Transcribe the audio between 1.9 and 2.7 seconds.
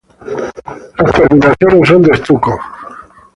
de estuco.